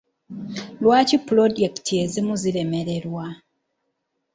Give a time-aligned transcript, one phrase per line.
[0.81, 3.25] Lwaki pulojekiti ezimu ziremererwa?